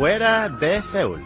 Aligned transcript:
fuera 0.00 0.48
de 0.48 0.80
Seúl. 0.80 1.22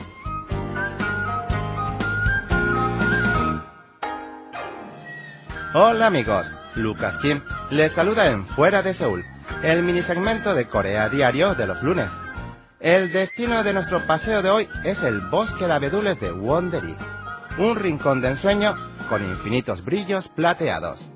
Hola 5.75 6.09
amigos, 6.09 6.51
Lucas 6.75 7.17
Kim 7.19 7.41
les 7.71 7.93
saluda 7.93 8.33
en 8.33 8.45
Fuera 8.45 8.83
de 8.83 8.93
Seúl, 8.93 9.25
el 9.63 9.85
minisegmento 9.85 10.57
de 10.57 10.67
Corea 10.67 11.09
Diario 11.09 11.55
de 11.55 11.69
los 11.69 11.85
lunes. 11.85 12.09
El 12.81 13.13
destino 13.13 13.63
de 13.63 13.75
nuestro 13.75 14.05
paseo 14.09 14.43
de 14.43 14.51
hoy 14.51 14.69
es 14.83 15.05
el 15.05 15.21
bosque 15.21 15.69
de 15.69 15.73
abedules 15.73 16.19
de 16.19 16.33
Wondery, 16.33 16.97
un 17.59 17.77
rincón 17.77 18.21
de 18.23 18.31
ensueño 18.31 18.75
con 19.09 19.23
infinitos 19.23 19.85
brillos 19.85 20.27
plateados. 20.27 21.07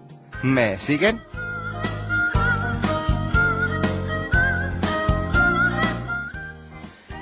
¿Me 0.45 0.79
siguen? 0.79 1.21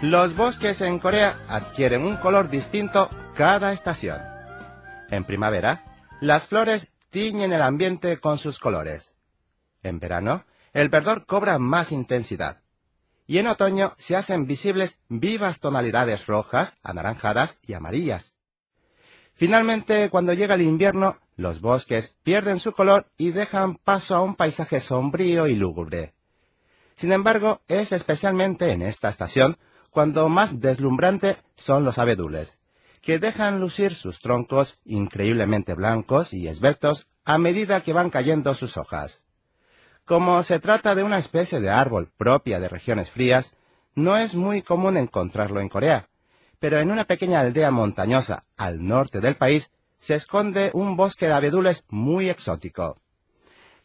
Los 0.07 0.37
bosques 0.37 0.83
en 0.83 1.01
Corea 1.01 1.37
adquieren 1.49 2.05
un 2.05 2.17
color 2.17 2.49
distinto 2.49 3.11
cada 3.35 3.73
estación. 3.73 4.23
En 5.11 5.25
primavera, 5.25 5.99
las 6.21 6.47
flores 6.47 6.87
tiñen 7.11 7.53
el 7.53 7.61
ambiente 7.61 8.19
con 8.19 8.39
sus 8.39 8.61
colores. 8.61 9.15
En 9.83 9.99
verano, 9.99 10.45
el 10.73 10.91
verdor 10.91 11.27
cobra 11.27 11.59
más 11.59 11.91
intensidad. 11.91 12.63
Y 13.27 13.39
en 13.39 13.49
otoño 13.49 13.97
se 13.99 14.15
hacen 14.15 14.47
visibles 14.47 14.97
vivas 15.09 15.59
tonalidades 15.59 16.27
rojas, 16.27 16.79
anaranjadas 16.85 17.59
y 17.67 17.73
amarillas. 17.73 18.33
Finalmente, 19.35 20.09
cuando 20.09 20.35
llega 20.35 20.55
el 20.55 20.63
invierno, 20.63 21.19
los 21.35 21.61
bosques 21.61 22.17
pierden 22.23 22.61
su 22.61 22.75
color 22.75 23.11
y 23.19 23.33
dejan 23.33 23.75
paso 23.75 24.15
a 24.15 24.23
un 24.23 24.37
paisaje 24.37 24.81
sombrío 24.81 25.49
y 25.49 25.57
lúgubre. 25.57 26.15
Sin 26.95 27.11
embargo, 27.11 27.61
es 27.67 27.91
especialmente 27.91 28.71
en 28.71 28.83
esta 28.83 29.09
estación 29.09 29.59
cuando 29.97 30.29
más 30.29 30.61
deslumbrante 30.61 31.39
son 31.57 31.83
los 31.83 31.97
abedules, 31.97 32.59
que 33.01 33.19
dejan 33.19 33.61
lucir 33.61 33.95
sus 33.95 34.21
troncos 34.21 34.79
increíblemente 34.85 35.73
blancos 35.73 36.35
y 36.35 36.49
esbeltos 36.49 37.07
a 37.25 37.39
medida 37.39 37.81
que 37.81 37.95
van 37.95 38.11
cayendo 38.11 38.53
sus 38.53 38.77
hojas. 38.77 39.23
Como 40.05 40.43
se 40.43 40.61
trata 40.61 40.95
de 40.95 41.03
una 41.03 41.17
especie 41.17 41.61
de 41.61 41.71
árbol 41.71 42.11
propia 42.15 42.61
de 42.61 42.69
regiones 42.69 43.09
frías, 43.09 43.55
no 43.95 44.19
es 44.19 44.35
muy 44.35 44.61
común 44.61 44.99
encontrarlo 44.99 45.61
en 45.61 45.71
Corea, 45.71 46.11
pero 46.59 46.79
en 46.79 46.91
una 46.91 47.05
pequeña 47.05 47.41
aldea 47.41 47.71
montañosa 47.71 48.45
al 48.59 48.87
norte 48.87 49.23
del 49.23 49.37
país 49.37 49.71
se 49.99 50.15
esconde 50.15 50.73
un 50.75 50.99
bosque 50.99 51.27
de 51.27 51.33
abedules 51.33 51.85
muy 51.89 52.29
exótico. 52.29 53.01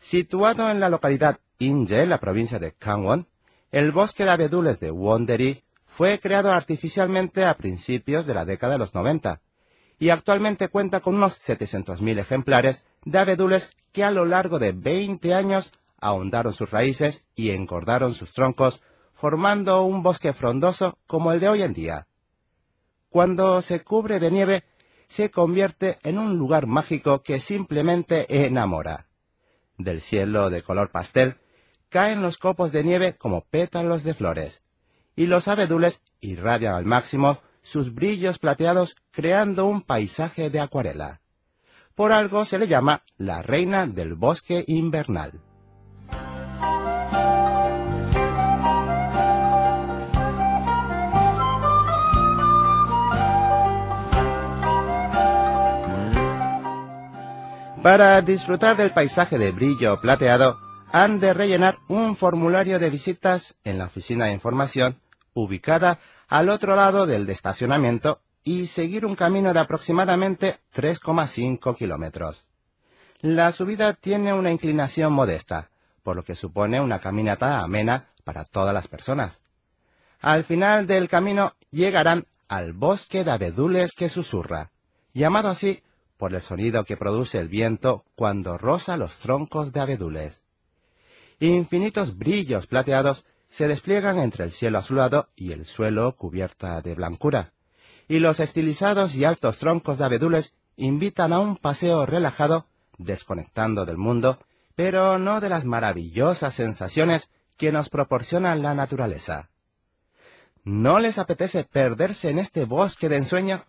Situado 0.01 0.69
en 0.71 0.81
la 0.81 0.89
localidad 0.89 1.39
Inje, 1.57 2.05
la 2.05 2.19
provincia 2.19 2.59
de 2.59 2.75
Gangwon, 2.77 3.29
el 3.71 3.93
bosque 3.93 4.25
de 4.25 4.31
abedules 4.31 4.81
de 4.81 4.91
Wondery 4.91 5.63
fue 5.91 6.21
creado 6.21 6.53
artificialmente 6.53 7.43
a 7.43 7.57
principios 7.57 8.25
de 8.25 8.33
la 8.33 8.45
década 8.45 8.73
de 8.73 8.79
los 8.79 8.93
90 8.95 9.41
y 9.99 10.09
actualmente 10.09 10.69
cuenta 10.69 11.01
con 11.01 11.15
unos 11.15 11.37
700.000 11.41 12.17
ejemplares 12.17 12.85
de 13.03 13.19
abedules 13.19 13.75
que 13.91 14.05
a 14.05 14.09
lo 14.09 14.23
largo 14.23 14.57
de 14.57 14.71
20 14.71 15.33
años 15.33 15.73
ahondaron 15.97 16.53
sus 16.53 16.71
raíces 16.71 17.25
y 17.35 17.49
engordaron 17.49 18.13
sus 18.13 18.31
troncos, 18.31 18.81
formando 19.13 19.83
un 19.83 20.01
bosque 20.01 20.31
frondoso 20.31 20.97
como 21.07 21.33
el 21.33 21.41
de 21.41 21.49
hoy 21.49 21.61
en 21.61 21.73
día. 21.73 22.07
Cuando 23.09 23.61
se 23.61 23.83
cubre 23.83 24.21
de 24.21 24.31
nieve, 24.31 24.63
se 25.09 25.29
convierte 25.29 25.99
en 26.03 26.17
un 26.17 26.37
lugar 26.37 26.67
mágico 26.67 27.21
que 27.21 27.41
simplemente 27.41 28.45
enamora. 28.45 29.07
Del 29.77 29.99
cielo 29.99 30.49
de 30.49 30.63
color 30.63 30.89
pastel 30.89 31.35
caen 31.89 32.21
los 32.21 32.37
copos 32.37 32.71
de 32.71 32.85
nieve 32.85 33.17
como 33.17 33.41
pétalos 33.41 34.03
de 34.03 34.13
flores 34.13 34.63
y 35.15 35.27
los 35.27 35.47
abedules 35.47 36.01
irradian 36.19 36.75
al 36.75 36.85
máximo 36.85 37.39
sus 37.63 37.93
brillos 37.93 38.39
plateados 38.39 38.95
creando 39.11 39.65
un 39.65 39.81
paisaje 39.81 40.49
de 40.49 40.59
acuarela. 40.59 41.21
Por 41.95 42.11
algo 42.11 42.45
se 42.45 42.57
le 42.57 42.67
llama 42.67 43.03
la 43.17 43.41
reina 43.41 43.85
del 43.85 44.15
bosque 44.15 44.63
invernal. 44.67 45.41
Para 57.83 58.21
disfrutar 58.21 58.77
del 58.77 58.91
paisaje 58.91 59.39
de 59.39 59.51
brillo 59.51 59.99
plateado, 59.99 60.59
han 60.91 61.19
de 61.19 61.33
rellenar 61.33 61.79
un 61.87 62.15
formulario 62.15 62.77
de 62.79 62.89
visitas 62.89 63.55
en 63.63 63.77
la 63.77 63.85
oficina 63.85 64.25
de 64.25 64.33
información 64.33 64.99
ubicada 65.33 65.99
al 66.27 66.49
otro 66.49 66.75
lado 66.75 67.05
del 67.05 67.25
de 67.25 67.33
estacionamiento 67.33 68.21
y 68.43 68.67
seguir 68.67 69.05
un 69.05 69.15
camino 69.15 69.53
de 69.53 69.59
aproximadamente 69.59 70.57
3,5 70.75 71.77
kilómetros. 71.77 72.45
La 73.21 73.51
subida 73.51 73.93
tiene 73.93 74.33
una 74.33 74.51
inclinación 74.51 75.13
modesta, 75.13 75.69
por 76.03 76.15
lo 76.15 76.23
que 76.23 76.35
supone 76.35 76.81
una 76.81 76.99
caminata 76.99 77.61
amena 77.61 78.07
para 78.23 78.43
todas 78.43 78.73
las 78.73 78.87
personas. 78.87 79.41
Al 80.19 80.43
final 80.43 80.87
del 80.87 81.07
camino 81.07 81.53
llegarán 81.71 82.25
al 82.47 82.73
bosque 82.73 83.23
de 83.23 83.31
abedules 83.31 83.91
que 83.91 84.09
susurra, 84.09 84.71
llamado 85.13 85.49
así 85.49 85.83
por 86.17 86.33
el 86.33 86.41
sonido 86.41 86.83
que 86.83 86.97
produce 86.97 87.39
el 87.39 87.47
viento 87.47 88.03
cuando 88.15 88.57
roza 88.57 88.97
los 88.97 89.19
troncos 89.19 89.71
de 89.71 89.79
abedules. 89.79 90.40
Infinitos 91.41 92.19
brillos 92.19 92.67
plateados 92.67 93.25
se 93.49 93.67
despliegan 93.67 94.19
entre 94.19 94.43
el 94.43 94.51
cielo 94.51 94.77
azulado 94.77 95.29
y 95.35 95.53
el 95.53 95.65
suelo 95.65 96.15
cubierta 96.15 96.79
de 96.81 96.93
blancura, 96.93 97.53
y 98.07 98.19
los 98.19 98.39
estilizados 98.39 99.15
y 99.15 99.25
altos 99.25 99.57
troncos 99.57 99.97
de 99.97 100.05
abedules 100.05 100.53
invitan 100.75 101.33
a 101.33 101.39
un 101.39 101.57
paseo 101.57 102.05
relajado, 102.05 102.67
desconectando 102.99 103.87
del 103.87 103.97
mundo, 103.97 104.37
pero 104.75 105.17
no 105.17 105.41
de 105.41 105.49
las 105.49 105.65
maravillosas 105.65 106.53
sensaciones 106.53 107.27
que 107.57 107.71
nos 107.71 107.89
proporciona 107.89 108.53
la 108.53 108.75
naturaleza. 108.75 109.49
¿No 110.63 110.99
les 110.99 111.17
apetece 111.17 111.63
perderse 111.63 112.29
en 112.29 112.37
este 112.37 112.65
bosque 112.65 113.09
de 113.09 113.17
ensueño? 113.17 113.65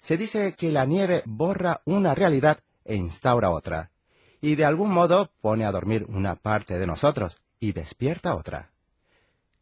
Se 0.00 0.16
dice 0.16 0.54
que 0.56 0.70
la 0.70 0.84
nieve 0.84 1.24
borra 1.26 1.80
una 1.86 2.14
realidad 2.14 2.60
e 2.84 2.94
instaura 2.94 3.50
otra, 3.50 3.90
y 4.44 4.56
de 4.56 4.66
algún 4.66 4.90
modo 4.90 5.30
pone 5.40 5.64
a 5.64 5.72
dormir 5.72 6.04
una 6.06 6.34
parte 6.34 6.78
de 6.78 6.86
nosotros 6.86 7.40
y 7.60 7.72
despierta 7.72 8.34
otra. 8.34 8.72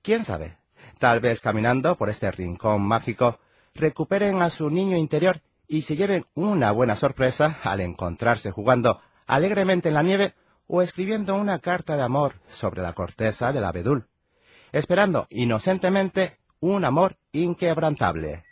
¿Quién 0.03 0.25
sabe? 0.25 0.56
Tal 0.98 1.20
vez 1.20 1.41
caminando 1.41 1.94
por 1.94 2.10
este 2.10 2.32
rincón 2.32 2.82
mágico 2.82 3.38
recuperen 3.76 4.43
a 4.43 4.50
su 4.50 4.70
niño 4.70 4.97
interior 4.97 5.41
y 5.69 5.82
se 5.82 5.94
lleven 5.94 6.26
una 6.34 6.72
buena 6.72 6.97
sorpresa 6.97 7.60
al 7.62 7.81
encontrarse 7.81 8.50
jugando 8.50 9.00
alegremente 9.28 9.91
en 9.91 9.94
la 9.94 10.03
nieve 10.03 10.34
o 10.66 10.82
escribiendo 10.82 11.37
una 11.37 11.60
carta 11.60 11.97
de 11.97 12.03
amor 12.03 12.41
sobre 12.50 12.82
la 12.82 12.93
corteza 12.93 13.53
del 13.53 13.62
abedul, 13.62 14.09
esperando 14.72 15.28
inocentemente 15.31 16.38
un 16.59 16.84
amor 16.84 17.19
inquebrantable. 17.31 18.43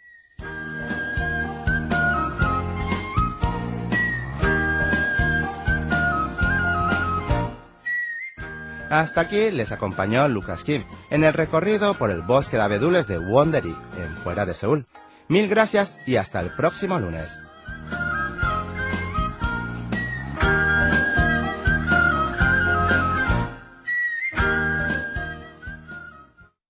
Hasta 8.90 9.20
aquí 9.20 9.52
les 9.52 9.70
acompañó 9.70 10.26
Lucas 10.28 10.64
Kim 10.64 10.84
en 11.10 11.22
el 11.22 11.32
recorrido 11.32 11.94
por 11.94 12.10
el 12.10 12.22
bosque 12.22 12.56
de 12.56 12.64
abedules 12.64 13.06
de 13.06 13.18
Wondery, 13.18 13.70
en 13.96 14.16
fuera 14.16 14.44
de 14.44 14.52
Seúl. 14.52 14.86
Mil 15.28 15.48
gracias 15.48 15.94
y 16.06 16.16
hasta 16.16 16.40
el 16.40 16.50
próximo 16.50 16.98
lunes. 16.98 17.38